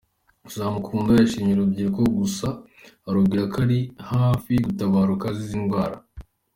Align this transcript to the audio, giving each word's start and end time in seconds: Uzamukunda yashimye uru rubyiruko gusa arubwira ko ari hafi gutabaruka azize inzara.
Uzamukunda 0.49 1.11
yashimye 1.19 1.51
uru 1.53 1.61
rubyiruko 1.65 2.01
gusa 2.19 2.47
arubwira 3.07 3.43
ko 3.51 3.57
ari 3.65 3.79
hafi 4.11 4.53
gutabaruka 4.65 5.23
azize 5.31 5.55
inzara. 5.61 5.95